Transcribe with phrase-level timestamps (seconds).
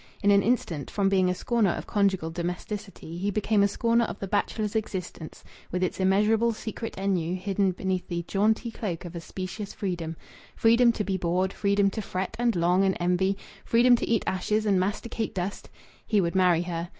[0.23, 4.17] In an instant, from being a scorner of conjugal domesticity, he became a scorner of
[4.17, 9.21] the bachelor's existence, with its immeasurable secret ennui hidden beneath the jaunty cloak of a
[9.21, 10.17] specious freedom
[10.55, 14.65] freedom to be bored, freedom to fret, and long and envy, freedom to eat ashes
[14.65, 15.69] and masticate dust!
[16.07, 16.89] He would marry her.